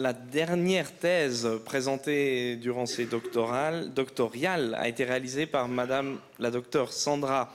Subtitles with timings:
[0.00, 3.92] la dernière thèse présentée durant ces doctorales,
[4.74, 7.54] a été réalisée par Madame la docteure Sandra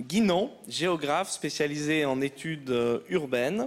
[0.00, 2.72] Guinan, géographe spécialisée en études
[3.08, 3.66] urbaines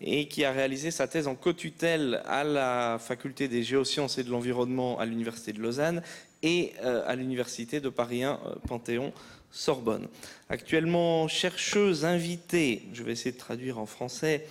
[0.00, 4.30] et qui a réalisé sa thèse en co-tutelle à la faculté des géosciences et de
[4.30, 6.02] l'environnement à l'université de Lausanne
[6.44, 9.12] et euh, à l'université de Paris 1 euh, Panthéon
[9.50, 10.06] Sorbonne.
[10.50, 14.46] Actuellement chercheuse invitée, je vais essayer de traduire en français,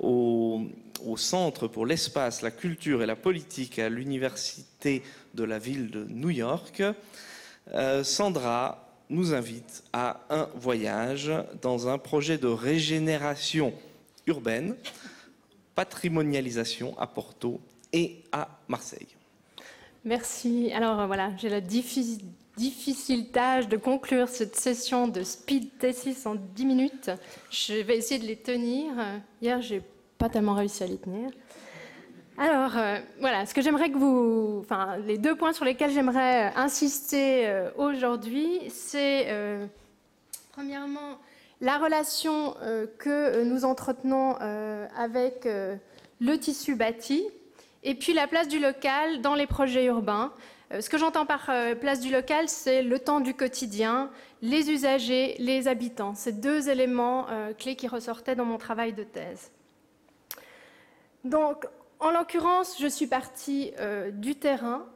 [0.00, 0.62] au,
[1.16, 5.02] Centre pour l'espace, la culture et la politique à l'université
[5.34, 6.82] de la ville de New York,
[7.74, 13.72] euh, Sandra nous invite à un voyage dans un projet de régénération
[14.26, 14.76] urbaine,
[15.74, 17.60] patrimonialisation à Porto
[17.92, 19.08] et à Marseille.
[20.04, 20.70] Merci.
[20.72, 26.66] Alors voilà, j'ai la difficile, tâche de conclure cette session de speed thesis en 10
[26.66, 27.10] minutes.
[27.50, 28.92] Je vais essayer de les tenir.
[29.40, 29.82] Hier, j'ai
[30.18, 31.30] pas tellement réussi à les tenir.
[32.40, 34.60] Alors, euh, voilà, ce que j'aimerais que vous.
[34.60, 39.66] Enfin, les deux points sur lesquels j'aimerais insister euh, aujourd'hui, c'est euh,
[40.52, 41.18] premièrement
[41.60, 42.54] la relation
[43.00, 44.36] que nous entretenons
[44.96, 45.44] avec
[46.20, 47.26] le tissu bâti,
[47.82, 50.32] et puis la place du local dans les projets urbains.
[50.78, 54.08] Ce que j'entends par place du local, c'est le temps du quotidien,
[54.40, 56.14] les usagers, les habitants.
[56.14, 57.26] C'est deux éléments
[57.58, 59.50] clés qui ressortaient dans mon travail de thèse.
[61.24, 61.66] Donc,
[62.00, 64.86] en l'occurrence, je suis partie euh, du terrain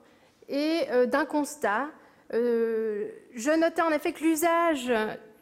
[0.48, 1.89] et euh, d'un constat.
[2.33, 4.93] Euh, je notais en effet que l'usage,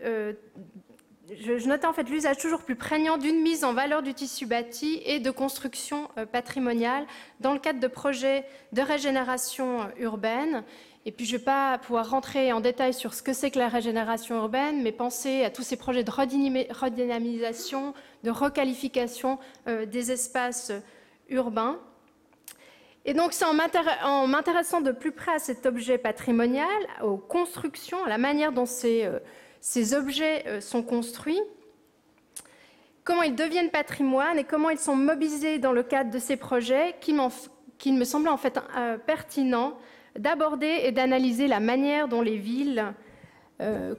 [0.01, 5.03] je, notais en fait l'usage toujours plus prégnant d'une mise en valeur du tissu bâti
[5.05, 7.07] et de construction patrimoniale
[7.41, 10.65] dans le cadre de projets de régénération urbaine.
[11.07, 13.59] Et puis, je ne vais pas pouvoir rentrer en détail sur ce que c'est que
[13.59, 20.73] la régénération urbaine, mais penser à tous ces projets de redynamisation, de requalification des espaces
[21.31, 21.79] urbain.
[23.05, 26.69] Et donc, c'est en m'intéressant de plus près à cet objet patrimonial,
[27.03, 31.41] aux constructions, à la manière dont ces, euh, objets euh, sont construits,
[33.05, 36.95] comment ils deviennent patrimoine et comment ils sont mobilisés dans le cadre de ces projets,
[37.01, 39.79] qu'il me semblait en fait euh, pertinent
[40.19, 42.93] d'aborder et d'analyser la manière dont les villes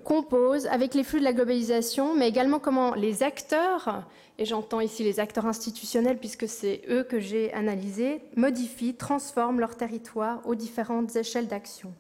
[0.04, 4.08] composent avec les flux de la globalisation, mais également comment les acteurs
[4.42, 9.78] et j'entends ici les acteurs institutionnels puisque c'est eux que j'ai analysés, modifient, transforment leur
[9.78, 11.94] territoire aux différentes échelles d'action.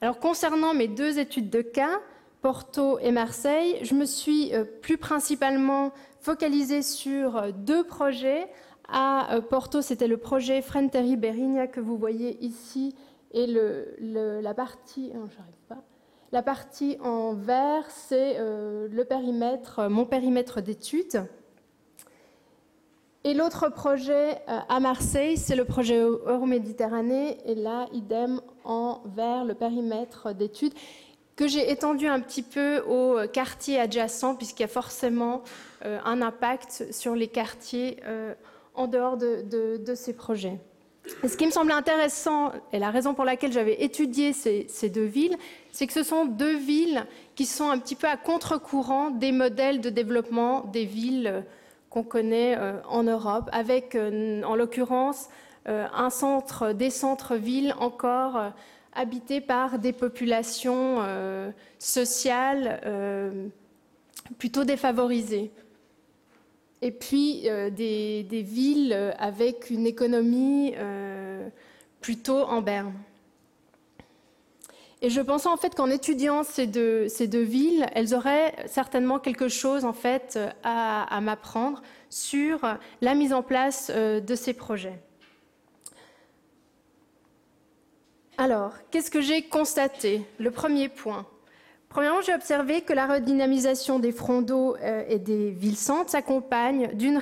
[0.00, 2.00] Alors concernant mes deux études de cas,
[2.40, 8.48] Porto et Marseille, je me suis euh, plus principalement focalisée sur euh, deux projets.
[8.88, 12.96] À euh, Porto, c'était le projet Frenteri Berigna que vous voyez ici
[13.32, 15.12] et la partie,
[15.68, 15.82] pas,
[16.32, 21.26] la partie en vert, c'est le périmètre, mon périmètre d'études.
[23.24, 29.44] Et l'autre projet euh, à Marseille, c'est le projet Euroméditerranée, et là, idem, en vert,
[29.44, 30.74] le périmètre d'études,
[31.36, 35.42] que j'ai étendu un petit peu aux quartiers adjacents, puisqu'il y a forcément
[35.84, 38.34] euh, un impact sur les quartiers euh,
[38.74, 40.58] en dehors de, ces projets.
[41.04, 45.36] Ce qui me semble intéressant, et la raison pour laquelle j'avais étudié ces, deux villes,
[45.72, 47.04] c'est que ce sont deux villes
[47.34, 51.44] qui sont un petit peu à contre-courant des modèles de développement des villes
[51.90, 55.28] qu'on connaît euh, en Europe, avec euh, en l'occurrence
[55.68, 58.52] euh, un centre, des centres-villes encore
[58.94, 60.98] habités par des populations
[61.78, 62.78] sociales
[64.36, 65.50] plutôt défavorisées.
[66.82, 70.74] Et puis des, des, villes avec une économie
[72.00, 72.92] plutôt en berne.
[75.04, 79.18] Et je pensais en fait qu'en étudiant ces deux, ces deux, villes, elles auraient certainement
[79.18, 82.60] quelque chose en fait à, m'apprendre sur
[83.00, 85.00] la mise en place euh, de ces projets.
[88.38, 90.22] Alors, qu'est-ce que j'ai constaté?
[90.38, 91.26] Le premier point.
[91.92, 97.18] Premièrement, j'ai observé que la redynamisation des fronts d'eau euh, et des villes-centres s'accompagne d'une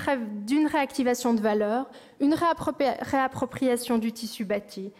[0.69, 1.90] réactivation de valeur,
[2.20, 4.93] une réappropriation du tissu bâti.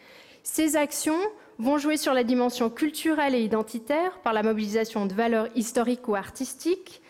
[0.43, 1.21] Ces actions
[1.61, 6.17] vont jouer sur la dimension culturelle et identitaire par la mobilisation de valeurs historiques ou
[6.17, 7.01] artistiques.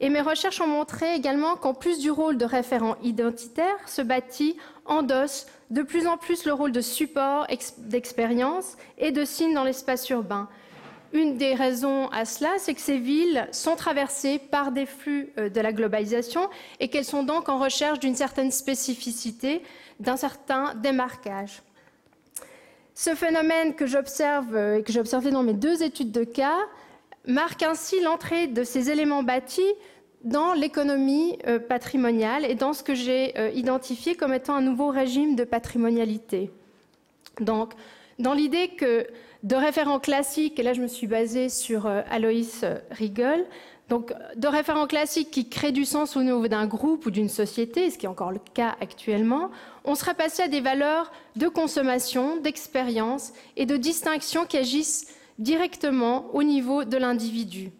[0.00, 4.56] Et mes recherches ont montré également qu'en plus du rôle de référent identitaire, ce bâti
[4.86, 7.46] endosse de plus en plus le rôle de support
[7.76, 10.48] d'expérience et de signe dans l'espace urbain.
[11.16, 15.48] Une des raisons à cela, c'est que ces villes sont traversées par des flux euh,
[15.48, 19.62] de la globalisation et qu'elles sont donc en recherche d'une certaine spécificité,
[19.98, 21.62] d'un certain démarquage.
[22.94, 26.58] Ce phénomène que j'observe euh, et que j'ai observé dans mes deux études de cas
[27.26, 29.62] marque ainsi l'entrée de ces éléments bâtis
[30.22, 35.34] dans l'économie euh, patrimoniale et dans ce que j'ai identifié comme étant un nouveau régime
[35.34, 36.50] de patrimonialité.
[37.40, 37.72] Donc,
[38.18, 39.06] dans l'idée que
[39.42, 43.46] de référents classiques, et là je me suis basée sur Aloïs Riegel,
[43.88, 47.88] donc de référents classiques qui créent du sens au niveau d'un groupe ou d'une société,
[47.90, 49.50] ce qui est encore le cas actuellement,
[49.84, 56.34] on serait passé à des valeurs de consommation, d'expérience et de distinction qui agissent directement
[56.34, 57.70] au niveau de l'individu.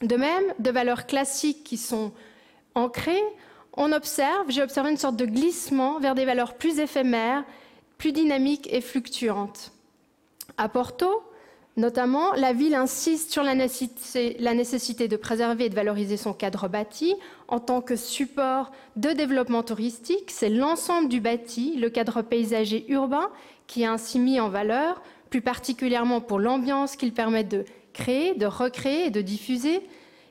[0.00, 2.12] De même, de valeurs classiques qui sont
[2.74, 3.22] ancrées,
[3.76, 7.44] on observe, j'ai observé une sorte de glissement vers des valeurs plus éphémères,
[8.02, 9.70] plus dynamiques et fluctuantes.
[10.56, 11.22] À Porto,
[11.76, 17.14] notamment, la ville insiste sur la nécessité, de préserver et de valoriser son cadre bâti
[17.46, 20.32] en tant que support de développement touristique.
[20.32, 23.30] C'est l'ensemble du bâti, le cadre paysager urbain,
[23.68, 25.00] qui est ainsi mis en valeur,
[25.30, 29.80] plus particulièrement pour l'ambiance qu'il permet de créer, de recréer et de diffuser.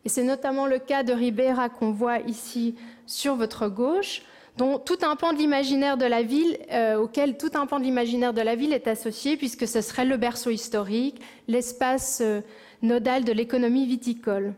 [0.04, 2.76] Et c'est notamment le cas de Ribera qu'on voit ici
[3.06, 4.24] sur votre gauche,
[4.58, 7.84] dont tout un pan de l'imaginaire de la ville, euh, auquel tout un pan de
[7.84, 12.42] l'imaginaire de la ville est associé, puisque ce serait le berceau historique, l'espace euh,
[12.82, 14.54] nodal de l'économie viticole.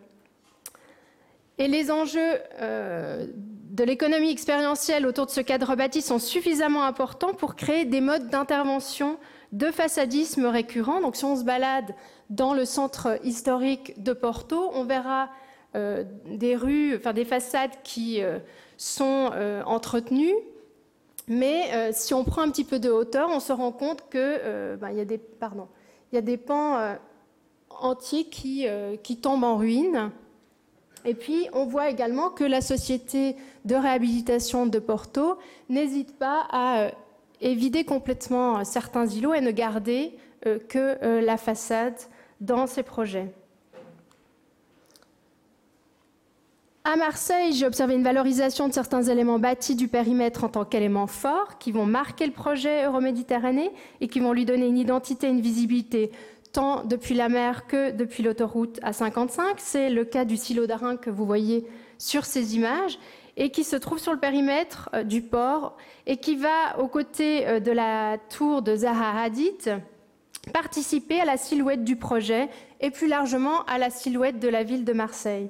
[1.60, 3.28] Et les enjeux euh,
[3.70, 8.30] de l'économie expérientielle autour de ce cadre bâti sont suffisamment importants pour créer des modes
[8.30, 9.18] d'intervention
[9.52, 11.02] de façadisme récurrent.
[11.02, 11.94] Donc si on se balade
[12.32, 15.30] dans le centre historique de Porto, on verra
[16.26, 18.22] des rues, enfin des façades qui
[18.84, 20.36] sont euh, entretenues.
[21.28, 24.78] Mais si on prend un petit peu de hauteur, on se rend compte qu'il
[25.40, 25.70] pardon,
[26.12, 26.98] il y a des pans
[27.70, 28.68] entiers qui,
[29.04, 30.12] qui tombent en ruine.
[31.06, 35.38] Et puis, on voit également que la société de réhabilitation de Porto
[35.70, 36.92] n'hésite pas à
[37.42, 40.14] vider complètement certains îlots et ne garder
[40.46, 41.98] euh, que euh, la façade
[42.42, 43.34] dans ses projets.
[46.86, 51.08] À Marseille, j'ai observé une valorisation de certains éléments bâtis du périmètre en tant qu'éléments
[51.08, 53.72] forts qui vont marquer le projet Euroméditerranée
[54.02, 56.12] et qui vont lui donner une identité, une visibilité,
[56.52, 59.54] tant depuis la mer que depuis l'autoroute A55.
[59.60, 61.66] C'est le cas du silo d'Arin que vous voyez
[61.98, 63.00] sur ces images
[63.38, 67.48] et qui se trouve sur le périmètre euh, du port et qui va, aux côtés
[67.48, 69.30] euh, de la tour de Zaha
[70.52, 72.50] participer à la silhouette du projet
[72.82, 75.50] et plus largement à la silhouette de la ville de Marseille.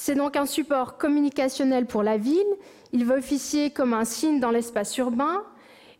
[0.00, 2.46] C'est donc un support communicationnel pour la ville.
[2.92, 5.42] Il va officier comme un signe dans l'espace urbain.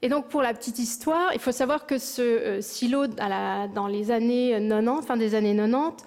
[0.02, 4.12] Et donc, pour la petite histoire, il faut savoir que ce euh, silo, dans les
[4.12, 6.04] années 90, fin des années 90,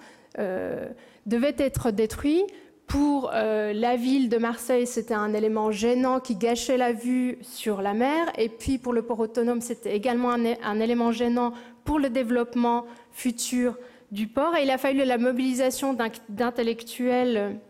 [1.26, 2.46] devait être détruit
[2.86, 7.82] pour euh, la ville de Marseille, c'était un élément gênant qui gâchait la vue sur
[7.82, 8.26] la mer.
[8.38, 11.52] Et puis pour le port autonome, c'était également un, élément gênant
[11.84, 13.76] pour le développement futur
[14.10, 14.56] du port.
[14.56, 15.94] Et il a fallu la mobilisation
[16.30, 17.60] d'intellectuels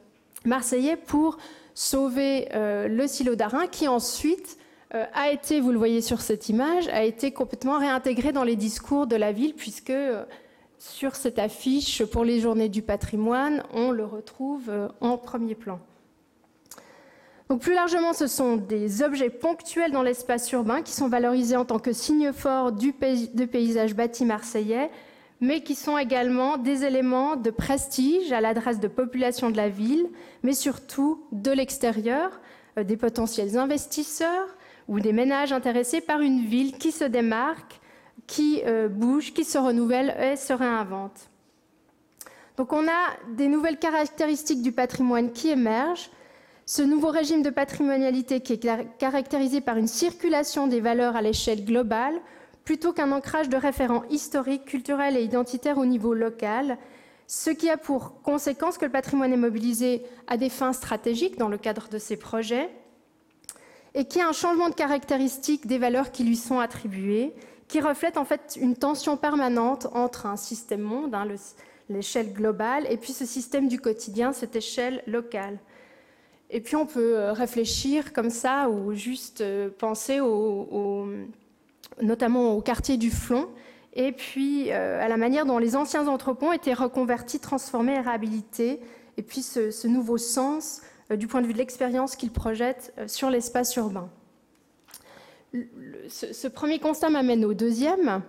[0.46, 1.38] marseillais pour
[1.74, 4.58] sauver euh, le silo d'Arin, qui ensuite
[4.94, 8.56] euh, a été, vous le voyez sur cette image, a été complètement réintégré dans les
[8.56, 9.92] discours de la ville, puisque
[10.78, 15.78] sur cette affiche pour les journées du patrimoine, on le retrouve euh, en premier plan.
[17.48, 21.64] Donc plus largement, ce sont des objets ponctuels dans l'espace urbain qui sont valorisés en
[21.64, 24.90] tant que signe fort du paysage bâti marseillais,
[25.42, 30.08] mais qui sont également des éléments de prestige à l'adresse de populations de la ville,
[30.44, 32.40] mais surtout de l'extérieur,
[32.78, 34.56] euh, des potentiels investisseurs
[34.86, 37.80] ou des ménages intéressés par une ville qui se démarque
[38.28, 41.28] qui euh, bouge, qui se renouvelle et se réinvente.
[42.56, 46.08] Donc on a des nouvelles caractéristiques du patrimoine qui émergent.
[46.66, 51.64] Ce nouveau régime de patrimonialité qui est caractérisé par une circulation des valeurs à l'échelle
[51.64, 52.14] globale,
[52.64, 56.78] plutôt qu'un ancrage de référents historiques, culturels et identitaires au niveau local,
[57.26, 61.48] ce qui a pour conséquence que le patrimoine est mobilisé à des fins stratégiques dans
[61.48, 62.70] le cadre de ses projets,
[63.94, 67.34] et qu'il y a un changement de caractéristique des valeurs qui lui sont attribuées,
[67.68, 71.26] qui reflète en fait une tension permanente entre un système monde, hein,
[71.88, 75.58] l'échelle globale, et puis ce système du quotidien, cette échelle locale.
[76.50, 80.20] Et puis on peut euh, réfléchir comme ça ou juste euh, penser
[82.00, 83.48] notamment au quartier du Flon.
[83.94, 88.80] Et puis euh, à la manière dont les anciens entrepôts été reconvertis, transformés et réhabilités,
[89.16, 93.76] et puis ce nouveau sens du point de vue de l'expérience qu'ils projettent sur l'espace
[93.76, 94.08] urbain.
[96.08, 98.22] Ce, premier constat m'amène au deuxième.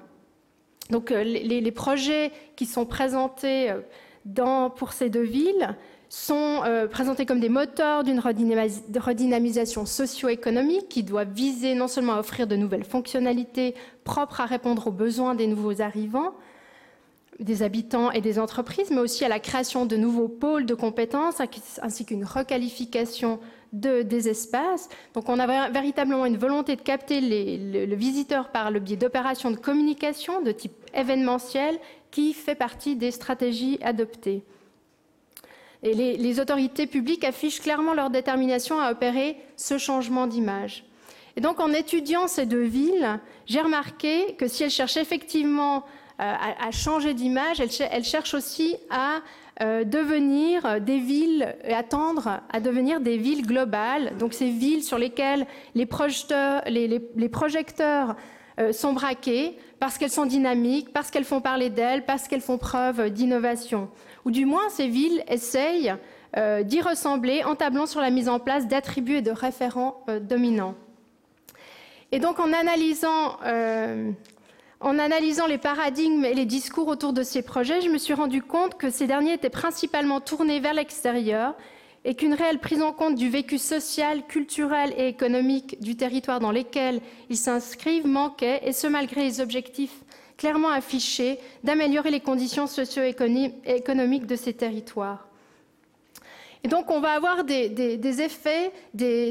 [0.89, 5.75] Donc, euh, les, projets qui sont présentés euh, pour ces deux villes
[6.13, 12.20] sont euh, présentés comme des moteurs d'une redynamisation socio-économique qui doit viser non seulement à
[12.20, 16.36] offrir de nouvelles fonctionnalités propres à répondre aux besoins des nouveaux arrivants,
[17.39, 21.41] des habitants et des entreprises, mais aussi à la création de nouveaux pôles de compétences,
[21.82, 23.39] ainsi qu'une requalification
[23.72, 24.89] de, des espaces.
[25.15, 29.58] Donc on a véritablement une volonté de capter le, visiteur par le biais d'opérations de
[29.58, 31.79] communication de type événementiel
[32.12, 34.43] qui fait partie des stratégies adoptées.
[35.83, 40.85] Et les, autorités publiques affichent clairement leur détermination à opérer ce changement d'image.
[41.35, 45.83] Et donc en étudiant ces deux villes, j'ai remarqué que si elles cherchent effectivement
[46.21, 49.19] euh, à, changer d'image, elles, cherchent aussi à
[49.61, 54.15] euh, devenir des villes et attendre à devenir des villes globales.
[54.17, 58.15] Donc ces villes sur lesquelles les projecteurs, les, projecteurs
[58.59, 62.57] euh, sont braqués parce qu'elles sont dynamiques, parce qu'elles font parler d'elles, parce qu'elles font
[62.57, 63.89] preuve d'innovation.
[64.25, 65.95] Ou du moins ces villes essayent
[66.35, 70.75] d'y ressembler en tablant sur la mise en place d'attributs et de référents dominants.
[72.11, 73.37] Et donc en analysant
[74.83, 78.41] en analysant les paradigmes et les discours autour de ces projets, je me suis rendu
[78.41, 81.55] compte que ces derniers étaient principalement tournés vers l'extérieur
[82.03, 86.51] et qu'une réelle prise en compte du vécu social, culturel et économique du territoire dans
[86.51, 86.99] lequel
[87.29, 90.02] ils s'inscrivent manquait, et ce malgré les objectifs
[90.37, 95.27] clairement affichés d'améliorer les conditions socio-économiques de ces territoires.
[96.63, 98.71] Et donc on va avoir des, effets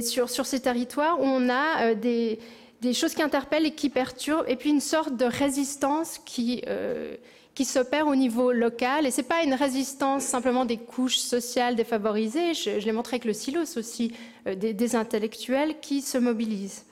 [0.02, 4.56] sur, ces territoires où on a euh, des, choses qui interpellent et qui perturbent, et
[4.56, 7.16] puis une sorte de résistance qui, euh,
[7.64, 9.06] s'opère au niveau local.
[9.06, 13.24] Et ce n'est pas une résistance simplement des couches sociales défavorisées, je, l'ai montré avec
[13.24, 14.12] le silos aussi,
[14.46, 16.84] euh, des, intellectuels qui se mobilisent.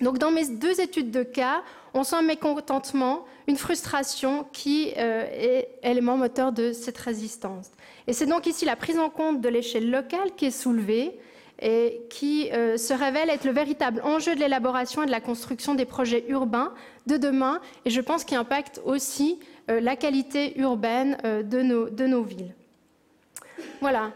[0.00, 1.62] Donc dans mes deux études de cas,
[1.94, 7.70] on sent un mécontentement, une frustration qui euh, est élément moteur de cette résistance.
[8.06, 11.18] Et c'est donc ici la prise en compte de l'échelle locale qui est soulevée,
[11.62, 15.74] et qui euh, se révèle être le véritable enjeu de l'élaboration et de la construction
[15.74, 16.72] des projets urbains
[17.06, 19.38] de demain, et je pense qu'il impacte aussi
[19.70, 22.54] euh, la qualité urbaine de, nos, villes.
[23.82, 24.12] Voilà.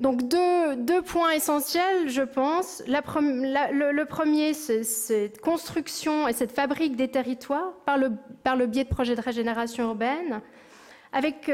[0.00, 2.82] Donc deux, points essentiels, je pense.
[2.86, 9.14] Le, premier, c'est cette construction et cette fabrique des territoires par le, biais de projets
[9.14, 10.40] de régénération urbaine,
[11.12, 11.50] avec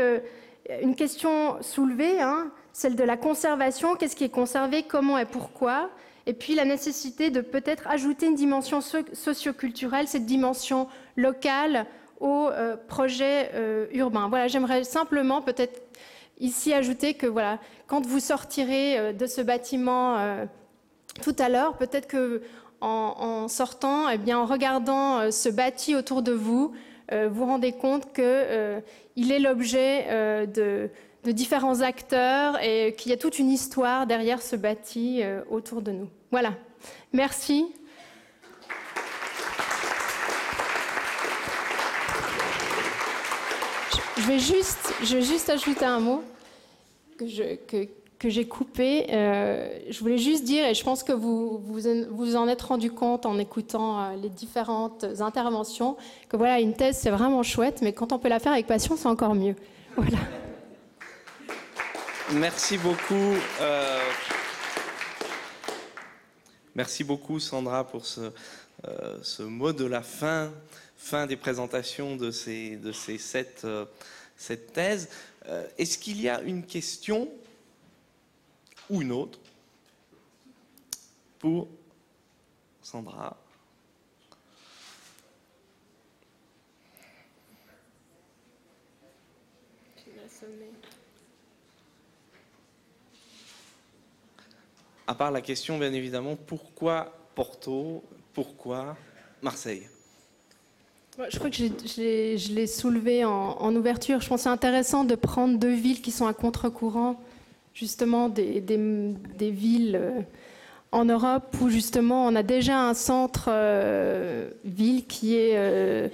[0.82, 5.90] une question soulevée, hein, celle de la conservation, qu'est-ce qui est conservé, comment et pourquoi,
[6.26, 11.86] et puis la nécessité de peut-être ajouter une dimension socioculturelle, cette dimension locale
[12.20, 14.28] au euh, projet euh, urbain.
[14.28, 15.82] Voilà, j'aimerais simplement peut-être
[16.40, 20.16] ici ajouter que voilà, quand vous sortirez euh, de ce bâtiment
[21.22, 22.42] tout à l'heure, peut-être que
[22.80, 26.72] en, sortant, eh bien, en regardant ce bâti autour de vous,
[27.12, 30.06] vous vous rendez compte qu'il est l'objet
[31.24, 35.82] de différents acteurs et qu'il y a toute une histoire derrière ce bâti euh, autour
[35.82, 36.08] de nous.
[36.30, 36.54] Voilà.
[37.12, 37.66] Merci.
[44.20, 46.22] Je vais juste, ajouter un mot
[47.16, 47.26] que,
[48.28, 49.06] j'ai coupé.
[49.10, 53.24] Euh, je voulais juste dire, et je pense que vous vous, en êtes rendu compte
[53.24, 55.96] en écoutant euh, les différentes interventions,
[56.28, 58.96] que voilà, une thèse, c'est vraiment chouette, mais quand on peut la faire avec passion,
[58.96, 59.54] c'est encore mieux.
[62.34, 63.34] Merci beaucoup.
[63.62, 63.98] Euh,
[66.74, 70.50] merci beaucoup, Sandra, pour ce, mot de la fin,
[71.00, 73.86] fin des présentations de ces, de ces sept, euh,
[74.72, 75.08] thèses.
[75.78, 77.28] Est-ce qu'il y a une question
[78.88, 79.38] ou une autre
[81.38, 81.66] pour
[82.82, 83.36] Sandra?
[95.06, 98.04] À part la question, bien évidemment, pourquoi Porto?
[98.32, 98.96] Pourquoi
[99.42, 99.88] Marseille?
[101.28, 104.20] Je crois que je l'ai soulevé en, ouverture.
[104.20, 107.20] Je pense que c'est intéressant de prendre deux villes qui sont à contre-courant,
[107.74, 108.62] justement des,
[109.40, 110.20] villes euh,
[110.92, 116.08] en Europe où justement on a déjà un centre-ville euh, qui est euh,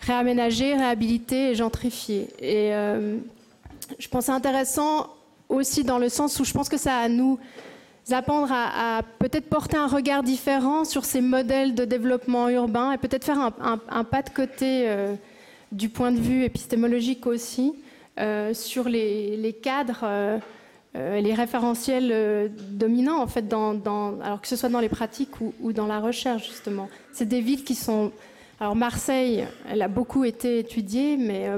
[0.00, 2.28] réaménagé, réhabilité et gentrifié.
[2.40, 2.70] Et
[3.98, 5.08] je pense que c'est intéressant
[5.48, 7.38] aussi dans le sens où je pense que ça à nous
[8.14, 13.24] apprendre à, peut-être porter un regard différent sur ces modèles de développement urbain et peut-être
[13.24, 15.14] faire un, pas de côté euh,
[15.72, 17.74] du point de vue épistémologique aussi
[18.18, 20.38] euh, sur les, cadres, euh,
[20.94, 25.86] les référentiels dominants en fait, alors que ce soit dans les pratiques ou, ou dans
[25.86, 26.88] la recherche justement.
[27.12, 28.12] C'est des villes qui sont
[28.60, 31.48] alors Marseille, elle a beaucoup été étudiée, mais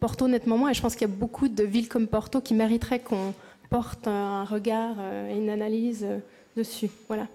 [0.00, 0.70] Porto nettement moins.
[0.70, 3.34] Et je pense qu'il y a beaucoup de villes comme Porto qui mériteraient qu'on
[3.70, 6.18] porte un regard euh, et une analyse euh,
[6.56, 6.90] dessus.
[7.06, 7.28] Voilà.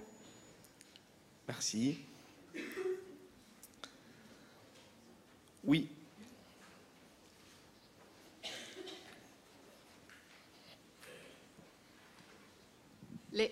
[1.48, 1.98] Merci.
[5.64, 5.88] Oui.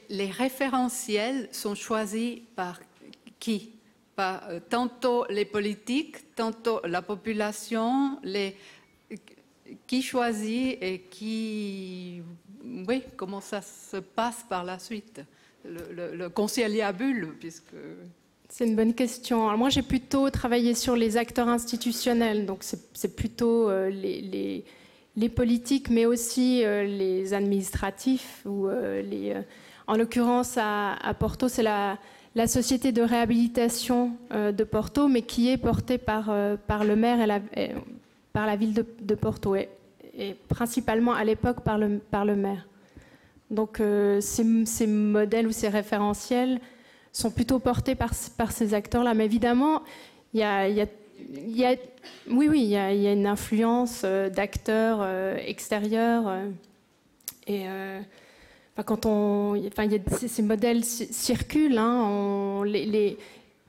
[0.09, 2.81] Les, référentiels sont choisis par
[3.39, 3.73] qui?
[4.17, 8.19] Par euh, tantôt les politiques, tantôt la population.
[8.23, 8.57] Les...
[9.87, 12.23] Qui choisit et qui
[12.89, 15.21] oui, comment ça se passe par la suite?
[15.65, 17.75] Le, le, conciliabule, puisque...
[18.49, 19.47] C'est une bonne question.
[19.47, 25.89] Alors moi, j'ai plutôt travaillé sur les acteurs institutionnels, donc c'est plutôt euh, les, politiques,
[25.89, 28.43] mais aussi euh, les administratifs.
[28.47, 29.43] Euh,
[29.87, 31.99] en l'occurrence, à, Porto, c'est la,
[32.47, 37.71] société de réhabilitation de Porto, mais qui est portée par, le maire et
[38.33, 39.57] par la ville de, Porto,
[40.49, 42.67] principalement à l'époque par le, maire.
[43.51, 43.81] Donc
[44.21, 46.61] ces, ces, modèles ou ces référentiels
[47.15, 49.15] sont plutôt portés par, ces acteurs-là.
[49.15, 49.83] Mais évidemment,
[50.35, 51.77] il y a,
[52.29, 56.25] oui, il y, a, une influence euh, d'acteurs euh, extérieurs.
[56.29, 56.51] Euh,
[57.47, 57.67] et
[60.27, 62.65] ces modèles circulent, hein,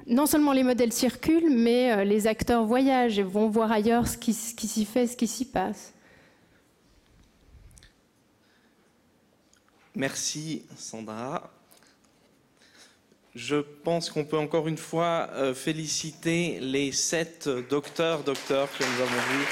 [0.08, 4.34] non seulement les modèles circulent, mais les acteurs voyagent et vont voir ailleurs ce qui,
[4.34, 5.94] ce qui s'y fait, ce qui s'y passe.
[9.96, 11.50] Merci Sandra.
[13.34, 19.22] Je pense qu'on peut encore une fois euh, féliciter les sept docteurs, que nous avons
[19.32, 19.46] vus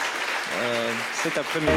[0.56, 1.72] euh, cet après-midi.